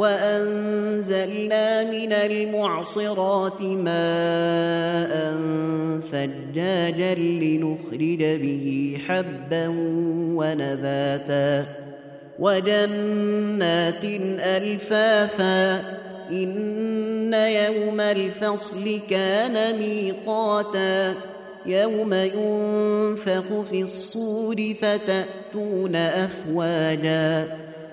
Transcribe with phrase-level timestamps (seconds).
[0.00, 5.34] وأنزلنا من المعصرات ماء
[6.12, 9.66] ثجاجا لنخرج به حبا
[10.36, 11.66] ونباتا
[12.38, 14.04] وجنات
[14.40, 15.80] ألفافا
[16.30, 21.14] إن يوم الفصل كان ميقاتا
[21.66, 27.46] يوم ينفخ في الصور فتأتون أفواجا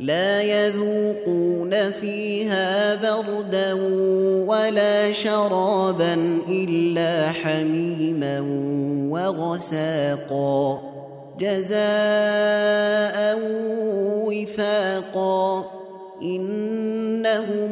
[0.00, 3.72] لا يذوقون فيها بردا
[4.46, 8.40] ولا شرابا إلا حميما
[9.10, 10.82] وغساقا.
[11.40, 11.78] جزاء
[14.26, 15.70] وفاقا.
[16.22, 17.70] إنهم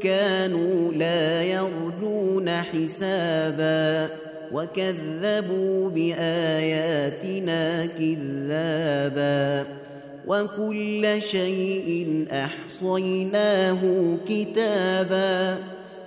[0.00, 4.08] كانوا لا يرجون حسابا.
[4.52, 9.66] وكذبوا بآياتنا كذابا.
[10.30, 13.78] وكل شيء أحصيناه
[14.28, 15.56] كتابا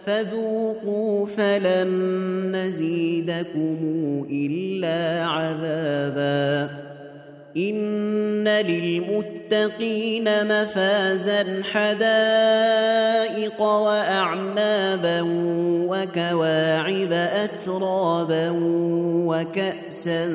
[0.05, 1.91] فذوقوا فلن
[2.55, 3.77] نزيدكم
[4.31, 6.69] إلا عذابا
[7.57, 15.21] إن للمتقين مفازا حدائق وأعنابا
[15.89, 18.49] وكواعب أترابا
[19.27, 20.25] وكأسا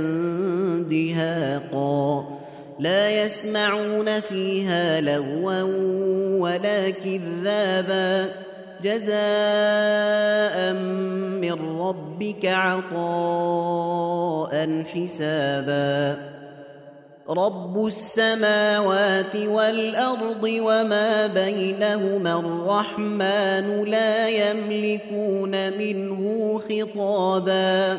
[0.91, 2.39] دهاقا
[2.79, 5.63] لا يسمعون فيها لغوا
[6.41, 8.29] ولا كذابا.
[8.85, 10.73] جزاء
[11.43, 12.85] من ربك عطاء
[14.95, 16.17] حسابا.
[17.31, 27.99] رب السماوات والأرض وما بينهما الرحمن لا يملكون منه خطابا.